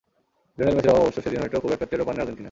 [0.57, 2.39] Lionel মেসির অভাব অবশ্য সেদিন হয়তো খুব একটা টেরও পায়নি আর্জেন্টিনা।